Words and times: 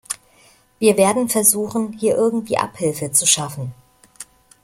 Wir 0.79 0.97
werden 0.97 1.29
versuchen, 1.29 1.93
hier 1.93 2.15
irgendwie 2.15 2.57
Abhilfe 2.57 3.11
zu 3.11 3.27
schaffen. 3.27 3.71